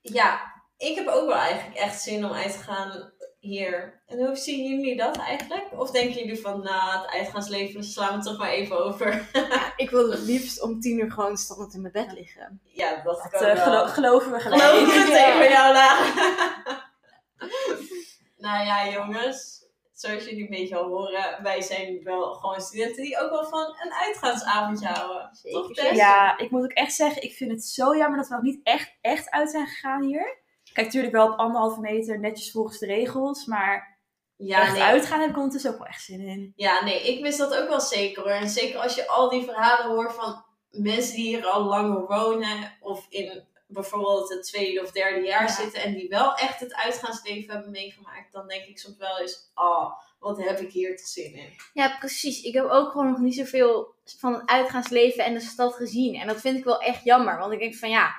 Ja, 0.00 0.40
ik 0.76 0.94
heb 0.94 1.06
ook 1.06 1.26
wel 1.26 1.36
eigenlijk 1.36 1.76
echt 1.78 2.02
zin 2.02 2.24
om 2.24 2.32
uit 2.32 2.52
te 2.52 2.58
gaan 2.58 3.12
hier. 3.38 4.02
En 4.06 4.26
hoe 4.26 4.36
zien 4.36 4.64
jullie 4.68 4.96
dat 4.96 5.16
eigenlijk? 5.16 5.66
Of 5.80 5.90
denken 5.90 6.18
jullie 6.18 6.40
van, 6.40 6.62
nou, 6.62 6.98
het 7.00 7.10
uitgaansleven 7.10 7.84
slaan 7.84 8.18
we 8.18 8.24
toch 8.24 8.38
maar 8.38 8.50
even 8.50 8.84
over? 8.84 9.28
Ja, 9.32 9.72
ik 9.76 9.90
wil 9.90 10.10
het 10.10 10.20
liefst 10.20 10.62
om 10.62 10.80
tien 10.80 10.98
uur 10.98 11.12
gewoon 11.12 11.36
standaard 11.36 11.74
in 11.74 11.80
mijn 11.80 11.92
bed 11.92 12.12
liggen. 12.12 12.60
Ja, 12.64 12.94
dat 13.02 13.04
Dat 13.04 13.30
kan 13.30 13.40
wel. 13.40 13.56
gelo- 13.56 13.86
geloven 13.86 14.32
we 14.32 14.40
gelijk. 14.40 14.62
Geloof 14.62 14.94
het 14.94 15.08
Ja. 15.08 15.34
even 15.34 15.50
jou, 15.52 15.74
nou 18.46 18.64
ja, 18.66 18.88
jongens. 18.88 19.66
Zoals 19.98 20.24
jullie 20.24 20.42
een 20.42 20.50
beetje 20.50 20.76
al 20.76 20.88
horen, 20.88 21.42
wij 21.42 21.60
zijn 21.62 22.02
wel 22.02 22.34
gewoon 22.34 22.60
studenten 22.60 23.02
die 23.02 23.20
ook 23.20 23.30
wel 23.30 23.44
van 23.44 23.76
een 23.82 23.92
uitgaansavondje 23.92 24.86
houden. 24.86 25.28
Zeker, 25.32 25.60
Toch. 25.60 25.72
Tess? 25.72 25.96
Ja, 25.96 26.38
ik 26.38 26.50
moet 26.50 26.62
ook 26.62 26.72
echt 26.72 26.94
zeggen, 26.94 27.22
ik 27.22 27.32
vind 27.32 27.50
het 27.50 27.64
zo 27.64 27.96
jammer 27.96 28.18
dat 28.18 28.28
we 28.28 28.34
nog 28.34 28.42
niet 28.42 28.60
echt, 28.62 28.96
echt 29.00 29.30
uit 29.30 29.50
zijn 29.50 29.66
gegaan 29.66 30.02
hier. 30.02 30.38
Kijk, 30.72 30.86
natuurlijk 30.86 31.14
wel 31.14 31.32
op 31.32 31.38
anderhalve 31.38 31.80
meter, 31.80 32.20
netjes 32.20 32.50
volgens 32.50 32.78
de 32.78 32.86
regels. 32.86 33.46
Maar 33.46 33.98
Ja, 34.36 34.62
echt 34.62 34.72
nee. 34.72 34.82
uitgaan 34.82 35.20
heb 35.20 35.30
ik 35.30 35.36
ondertussen 35.36 35.70
ook 35.70 35.78
wel 35.78 35.86
echt 35.86 36.02
zin 36.02 36.20
in. 36.20 36.52
Ja, 36.56 36.84
nee, 36.84 37.02
ik 37.02 37.20
mis 37.20 37.36
dat 37.36 37.56
ook 37.56 37.68
wel 37.68 37.80
zeker 37.80 38.22
hoor. 38.22 38.32
En 38.32 38.48
zeker 38.48 38.80
als 38.80 38.94
je 38.94 39.08
al 39.08 39.28
die 39.28 39.44
verhalen 39.44 39.94
hoort 39.94 40.14
van 40.14 40.44
mensen 40.70 41.14
die 41.14 41.26
hier 41.26 41.46
al 41.46 41.64
langer 41.64 42.06
wonen. 42.06 42.76
Of 42.80 43.06
in 43.08 43.44
bijvoorbeeld 43.70 44.28
het 44.28 44.42
tweede 44.42 44.82
of 44.82 44.90
derde 44.90 45.26
jaar 45.26 45.42
Ja. 45.42 45.48
zitten. 45.48 45.82
En 45.82 45.94
die 45.94 46.08
wel 46.08 46.34
echt 46.34 46.60
het 46.60 46.74
uitgaansleven 46.74 47.52
hebben 47.54 47.70
meegemaakt. 47.70 48.32
Dan 48.32 48.48
denk 48.48 48.64
ik 48.64 48.78
soms 48.78 48.96
wel 48.96 49.18
eens, 49.18 49.50
oh, 49.54 49.92
wat 50.18 50.38
heb 50.44 50.60
ik 50.60 50.72
hier 50.72 50.96
te 50.96 51.06
zin 51.06 51.34
in. 51.34 51.52
Ja, 51.72 51.96
precies. 51.98 52.42
Ik 52.42 52.54
heb 52.54 52.64
ook 52.64 52.90
gewoon 52.90 53.10
nog 53.10 53.18
niet 53.18 53.34
zoveel 53.34 53.94
van 54.18 54.32
het 54.34 54.48
uitgaansleven 54.48 55.24
en 55.24 55.34
de 55.34 55.40
stad 55.40 55.74
gezien. 55.74 56.14
En 56.14 56.26
dat 56.26 56.40
vind 56.40 56.58
ik 56.58 56.64
wel 56.64 56.80
echt 56.80 57.04
jammer. 57.04 57.38
Want 57.38 57.52
ik 57.52 57.58
denk 57.58 57.74
van 57.74 57.90
ja, 57.90 58.14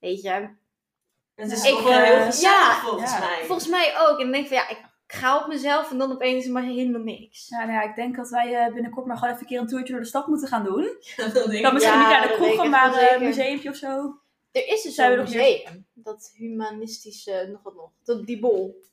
weet 0.00 0.22
je, 0.22 0.48
Het 1.34 1.52
is 1.52 1.64
Ik, 1.64 1.70
toch 1.70 1.82
wel 1.82 1.92
eh, 1.92 2.04
heel 2.04 2.24
gezellig 2.24 2.56
ja, 2.56 2.80
volgens 2.80 3.12
ja. 3.12 3.18
mij. 3.18 3.38
volgens 3.44 3.68
mij 3.68 3.94
ook. 3.98 4.18
En 4.18 4.22
dan 4.24 4.30
denk 4.32 4.42
ik 4.44 4.48
van 4.48 4.56
ja, 4.56 4.68
ik 4.68 4.78
ga 5.06 5.38
op 5.38 5.46
mezelf 5.46 5.90
en 5.90 5.98
dan 5.98 6.12
opeens 6.12 6.44
is 6.44 6.50
maar 6.50 6.62
helemaal 6.62 7.00
niks. 7.02 7.48
Ja, 7.48 7.58
nou 7.58 7.72
ja, 7.72 7.82
ik 7.82 7.94
denk 7.94 8.16
dat 8.16 8.28
wij 8.28 8.54
eh, 8.54 8.72
binnenkort 8.72 9.06
maar 9.06 9.16
gewoon 9.16 9.30
even 9.34 9.42
een 9.42 9.48
keer 9.48 9.60
een 9.60 9.66
toertje 9.66 9.92
door 9.92 10.02
de 10.02 10.08
stad 10.08 10.26
moeten 10.26 10.48
gaan 10.48 10.64
doen. 10.64 10.82
dan 11.16 11.32
denk 11.32 11.52
ik, 11.52 11.62
Dan 11.62 11.74
misschien 11.74 11.94
Ja, 11.94 12.00
niet 12.00 12.08
naar 12.08 12.22
de 12.22 12.28
dat 12.28 12.36
kroeg, 12.36 12.68
maar 12.68 12.86
een 12.86 12.92
zeker. 13.00 13.20
museumpje 13.22 13.70
of 13.70 13.76
zo. 13.76 14.18
Er 14.52 14.66
is 14.68 14.82
dus 14.82 14.96
een 14.96 15.16
museum. 15.18 15.86
Dat 15.94 16.30
humanistische, 16.34 17.48
nog 17.52 17.62
wat 17.62 17.74
nog. 17.74 17.90
Dat, 18.04 18.26
die 18.26 18.38
bol. 18.40 18.88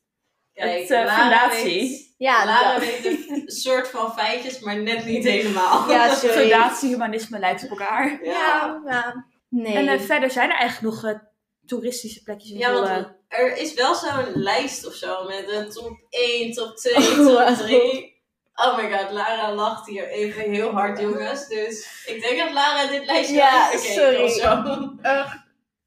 Kijk, 0.54 0.80
Het, 0.82 0.92
eh, 0.92 1.06
Lara 1.06 1.22
fundatie. 1.50 1.80
weet- 1.90 2.14
Ja, 2.18 2.46
Lara 2.46 2.80
weet 2.80 3.06
een 3.06 3.44
soort 3.66 3.88
van 3.88 4.14
feitjes, 4.14 4.60
maar 4.60 4.78
net 4.78 5.06
niet 5.06 5.24
helemaal. 5.24 5.90
Ja, 5.90 6.14
sorry. 6.16 6.36
Fundatie, 6.42 6.90
humanisme 6.90 7.40
lijkt 7.40 7.64
op 7.64 7.70
elkaar. 7.70 8.20
Ja, 8.24 8.82
ja. 8.86 9.26
Nee. 9.50 9.74
En 9.76 9.88
eh, 9.88 10.00
verder 10.00 10.32
zijn 10.32 10.50
er 10.50 10.56
eigenlijk 10.58 10.94
nog 10.96 11.04
eh, 11.14 11.20
toeristische 11.66 12.24
plekjes 12.24 12.52
in 12.52 12.58
Ja, 12.58 12.74
want 12.74 13.08
er 13.28 13.58
is 13.58 13.74
wel 13.74 13.96
zo'n 13.96 14.32
lijst 14.34 14.86
of 14.88 14.94
zo 14.94 15.24
met 15.24 15.50
een 15.52 15.70
top 15.70 15.98
1, 16.10 16.52
top 16.52 16.76
2, 16.78 16.96
Oh, 16.96 17.02
top 17.16 17.26
wauw. 17.36 17.56
3. 17.56 18.16
Oh 18.56 18.78
my 18.78 18.92
god, 18.98 19.12
Lara 19.12 19.54
lacht 19.54 19.88
hier 19.88 20.08
even 20.08 20.42
heel 20.54 20.70
hard, 20.72 21.00
jongens. 21.00 21.48
Dus 21.48 22.04
ik 22.06 22.22
denk 22.22 22.38
dat 22.40 22.52
Lara 22.52 22.88
dit 22.88 23.06
lijstje 23.06 23.36
Ja, 23.36 23.68
heeft 23.70 23.86
gekeken 23.86 24.04
sorry. 24.04 24.24
of 24.24 24.32
zo. 24.32 24.96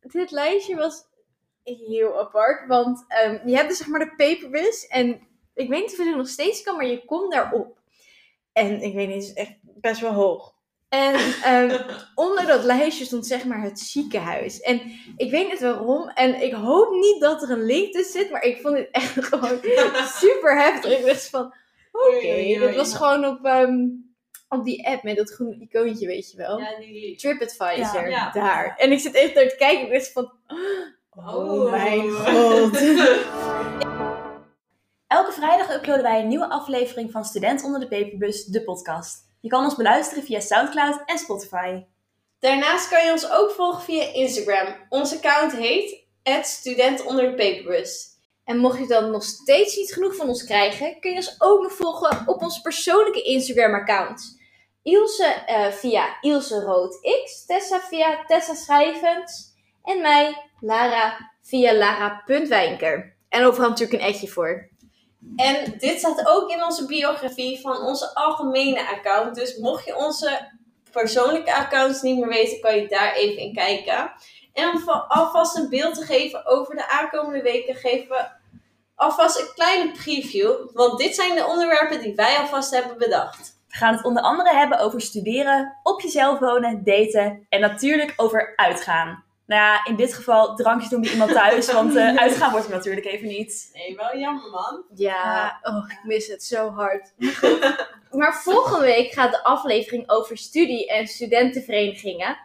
Dit 0.00 0.30
lijstje 0.30 0.76
was 0.76 1.04
heel 1.64 2.21
apart. 2.21 2.66
Want 2.66 3.04
ehm, 3.09 3.49
je 3.49 3.57
hebt 3.57 3.69
dus 3.69 3.78
zeg 3.78 3.87
maar 3.87 4.00
de 4.00 4.14
paperbus. 4.16 4.87
En 4.87 5.09
ik 5.54 5.69
weet 5.69 5.80
niet 5.80 5.90
of 5.90 5.97
je 5.97 6.04
het 6.04 6.16
nog 6.16 6.28
steeds 6.28 6.62
kan, 6.62 6.76
maar 6.76 6.87
je 6.87 7.04
komt 7.04 7.33
daarop. 7.33 7.78
En 8.52 8.83
ik 8.83 8.95
weet 8.95 9.09
niet, 9.09 9.28
het 9.28 9.37
is 9.37 9.42
echt 9.42 9.57
best 9.62 10.00
wel 10.00 10.12
hoog. 10.12 10.54
En 10.88 11.14
ehm, 11.42 11.80
onder 12.14 12.47
dat 12.47 12.64
lijstje 12.64 13.04
stond 13.04 13.26
zeg 13.26 13.45
maar 13.45 13.62
het 13.62 13.78
ziekenhuis. 13.78 14.61
En 14.61 14.80
ik 15.16 15.30
weet 15.30 15.49
niet 15.49 15.61
waarom. 15.61 16.09
En 16.09 16.42
ik 16.42 16.52
hoop 16.52 16.90
niet 16.90 17.21
dat 17.21 17.42
er 17.42 17.50
een 17.50 17.64
link 17.64 17.92
tussen 17.92 18.21
zit. 18.21 18.30
Maar 18.30 18.42
ik 18.42 18.61
vond 18.61 18.76
het 18.76 18.88
echt 18.90 19.25
gewoon 19.25 19.61
super 20.07 20.62
heftig. 20.62 20.99
Ik 20.99 21.07
dacht 21.07 21.28
van, 21.28 21.54
oké. 21.92 22.59
Dit 22.59 22.76
was 22.76 22.95
gewoon 22.95 23.25
op, 23.25 23.45
ehm, 23.45 23.78
op 24.50 24.64
die 24.64 24.87
app 24.87 25.02
met 25.02 25.16
dat 25.16 25.30
groene 25.30 25.57
icoontje, 25.61 26.07
weet 26.07 26.30
je 26.30 26.37
wel. 26.37 26.59
Ja, 26.59 26.78
die... 26.78 27.16
TripAdvisor, 27.16 28.00
Ja, 28.02 28.07
ja. 28.07 28.30
daar. 28.30 28.75
En 28.76 28.92
ik 28.92 28.99
zit 28.99 29.14
even 29.14 29.35
naar 29.35 29.49
te 29.49 29.57
kijken 29.57 29.80
en 29.80 29.87
ik 29.87 29.92
dacht 29.92 30.12
van... 30.12 30.33
Oh, 30.49 31.35
Oh. 31.35 31.71
mijn 31.71 32.11
god. 32.25 32.76
Elke 35.07 35.33
vrijdag 35.33 35.75
uploaden 35.75 36.02
wij 36.02 36.21
een 36.21 36.28
nieuwe 36.28 36.49
aflevering 36.49 37.11
van 37.11 37.25
Student 37.25 37.64
onder 37.64 37.80
de 37.80 37.88
Paperbus, 37.88 38.45
de 38.45 38.62
podcast. 38.62 39.28
Je 39.40 39.49
kan 39.49 39.64
ons 39.64 39.75
beluisteren 39.76 40.25
via 40.25 40.40
Soundcloud 40.40 41.02
en 41.07 41.19
Spotify. 41.19 41.83
Daarnaast 42.38 42.88
kan 42.88 43.04
je 43.04 43.12
ons 43.12 43.30
ook 43.30 43.50
volgen 43.50 43.83
via 43.83 44.12
Instagram. 44.12 44.75
Ons 44.88 45.16
account 45.16 45.52
heet 45.57 46.09
student 46.42 47.04
onder 47.07 47.25
de 47.25 47.35
paperbus. 47.35 48.09
En 48.45 48.59
mocht 48.59 48.78
je 48.78 48.87
dan 48.87 49.11
nog 49.11 49.23
steeds 49.23 49.76
niet 49.76 49.92
genoeg 49.92 50.16
van 50.16 50.28
ons 50.28 50.45
krijgen, 50.45 51.00
kun 51.00 51.11
je 51.11 51.16
ons 51.16 51.35
ook 51.38 51.62
nog 51.62 51.73
volgen 51.73 52.23
op 52.28 52.42
ons 52.42 52.61
persoonlijke 52.61 53.23
Instagram-account. 53.23 54.39
Ilse 54.82 55.25
eh, 55.25 55.66
via 55.72 56.16
Ilse 56.20 56.60
Rood 56.60 56.99
X, 57.25 57.46
Tessa 57.46 57.80
via 57.80 58.25
Tessa 58.26 58.54
Schrijvens 58.54 59.54
en 59.82 60.00
mij, 60.00 60.50
Lara, 60.60 61.30
via 61.42 61.75
Lara.wijnker. 61.75 63.16
En 63.28 63.44
overal 63.44 63.68
natuurlijk 63.68 64.02
een 64.02 64.08
etje 64.08 64.28
voor. 64.28 64.68
En 65.37 65.75
dit 65.78 65.99
staat 65.99 66.26
ook 66.26 66.50
in 66.50 66.64
onze 66.64 66.87
biografie 66.87 67.60
van 67.60 67.76
onze 67.76 68.14
algemene 68.14 68.88
account. 68.88 69.34
Dus 69.34 69.56
mocht 69.56 69.84
je 69.84 69.96
onze 69.96 70.50
persoonlijke 70.92 71.54
accounts 71.54 72.02
niet 72.02 72.18
meer 72.18 72.28
weten, 72.28 72.60
kan 72.60 72.76
je 72.76 72.88
daar 72.88 73.14
even 73.14 73.38
in 73.42 73.54
kijken. 73.54 74.12
En 74.52 74.68
om 74.68 74.78
va- 74.78 75.04
alvast 75.08 75.56
een 75.56 75.68
beeld 75.68 75.94
te 75.94 76.04
geven 76.04 76.46
over 76.46 76.75
de 76.76 76.88
aankomende 76.88 77.42
weken, 77.42 77.75
geven 77.75 78.08
we 78.08 78.26
alvast 78.94 79.38
een 79.40 79.50
kleine 79.54 79.92
preview. 79.92 80.52
Want 80.72 80.99
dit 80.99 81.14
zijn 81.14 81.34
de 81.34 81.46
onderwerpen 81.46 82.00
die 82.00 82.14
wij 82.14 82.37
alvast 82.37 82.70
hebben 82.70 82.99
bedacht. 82.99 83.59
We 83.70 83.76
gaan 83.76 83.94
het 83.94 84.04
onder 84.04 84.22
andere 84.22 84.54
hebben 84.54 84.78
over 84.78 85.00
studeren, 85.00 85.78
op 85.82 86.00
jezelf 86.00 86.38
wonen, 86.38 86.84
daten 86.84 87.46
en 87.48 87.60
natuurlijk 87.60 88.12
over 88.16 88.52
uitgaan. 88.56 89.24
Nou 89.46 89.62
ja, 89.62 89.84
in 89.84 89.96
dit 89.96 90.14
geval 90.14 90.54
drankjes 90.56 90.90
doen 90.90 91.00
bij 91.00 91.10
iemand 91.10 91.32
thuis, 91.32 91.72
want 91.72 91.96
eh, 91.96 92.16
uitgaan 92.16 92.50
wordt 92.50 92.66
er 92.66 92.72
natuurlijk 92.72 93.06
even 93.06 93.28
niet. 93.28 93.70
Nee, 93.72 93.96
wel 93.96 94.18
jammer 94.18 94.50
man. 94.50 94.84
Ja, 94.94 95.58
oh, 95.62 95.90
ik 95.90 96.00
mis 96.02 96.26
het 96.26 96.42
zo 96.42 96.70
hard. 96.70 97.12
maar 98.10 98.42
volgende 98.42 98.86
week 98.86 99.12
gaat 99.12 99.30
de 99.30 99.44
aflevering 99.44 100.10
over 100.10 100.38
studie- 100.38 100.88
en 100.88 101.06
studentenverenigingen. 101.06 102.38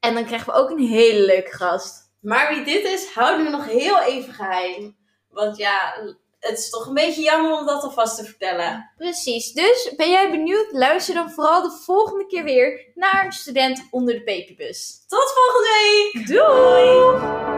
En 0.00 0.14
dan 0.14 0.24
krijgen 0.24 0.52
we 0.52 0.58
ook 0.58 0.70
een 0.70 0.86
hele 0.86 1.24
leuke 1.24 1.56
gast. 1.56 2.12
Maar 2.20 2.54
wie 2.54 2.64
dit 2.64 2.84
is, 2.84 3.12
houden 3.14 3.44
we 3.44 3.50
nog 3.50 3.66
heel 3.66 4.00
even 4.00 4.32
geheim. 4.32 4.96
Want 5.30 5.56
ja, 5.56 5.94
het 6.40 6.58
is 6.58 6.70
toch 6.70 6.86
een 6.86 6.94
beetje 6.94 7.22
jammer 7.22 7.58
om 7.58 7.66
dat 7.66 7.82
alvast 7.82 8.16
te 8.16 8.24
vertellen. 8.24 8.92
Precies, 8.96 9.52
dus 9.52 9.92
ben 9.96 10.10
jij 10.10 10.30
benieuwd? 10.30 10.68
Luister 10.72 11.14
dan 11.14 11.30
vooral 11.30 11.62
de 11.62 11.78
volgende 11.84 12.26
keer 12.26 12.44
weer 12.44 12.90
naar 12.94 13.32
Student 13.32 13.86
onder 13.90 14.14
de 14.14 14.22
Peperbus. 14.22 15.04
Tot 15.06 15.32
volgende 15.34 15.68
week! 16.12 16.26
Doei! 16.26 17.55